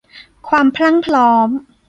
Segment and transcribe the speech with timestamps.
[0.47, 1.49] ความพรั่งพร้อม